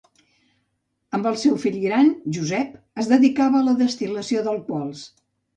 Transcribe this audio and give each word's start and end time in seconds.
Amb 1.17 1.27
el 1.31 1.37
seu 1.41 1.59
fill 1.65 1.77
gran, 1.83 2.09
Josep, 2.37 2.73
es 3.05 3.13
dedicava 3.15 3.63
a 3.63 3.69
la 3.69 3.79
destil·lació 3.83 4.43
d'alcohols. 4.49 5.07